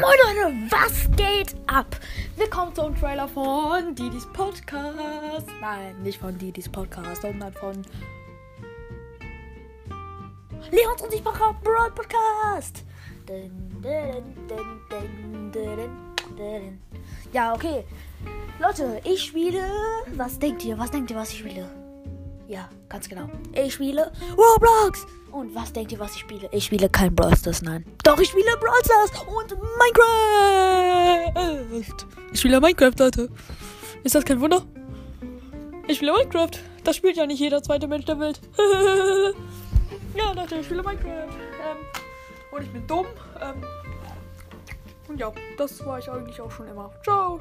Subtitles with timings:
[0.00, 1.96] Moin Leute, was geht ab?
[2.36, 5.48] Willkommen zum Trailer von Didis Podcast.
[5.60, 7.82] Nein, nicht von Didis Podcast, sondern von
[10.70, 12.84] Leons unsichtbarer Broad Podcast.
[17.32, 17.84] Ja, okay.
[18.60, 19.68] Leute, ich spiele.
[20.14, 20.78] Was denkt ihr?
[20.78, 21.68] Was denkt ihr, was ich spiele?
[22.46, 23.28] Ja, ganz genau.
[23.52, 25.06] Ich spiele Roblox.
[25.30, 26.48] Und was denkt ihr, was ich spiele?
[26.52, 27.84] Ich spiele kein Brawl Stars, nein.
[28.02, 32.06] Doch, ich spiele Brawl Stars und Minecraft.
[32.32, 33.28] Ich spiele Minecraft, Leute.
[34.04, 34.62] Ist das kein Wunder?
[35.86, 36.50] Ich spiele Minecraft.
[36.84, 38.40] Das spielt ja nicht jeder zweite Mensch der Welt.
[40.14, 41.08] ja, Leute, ich spiele Minecraft.
[41.08, 41.76] Ähm,
[42.50, 43.06] und ich bin dumm.
[43.40, 43.62] Ähm,
[45.08, 46.90] und ja, das war ich eigentlich auch schon immer.
[47.02, 47.40] Ciao.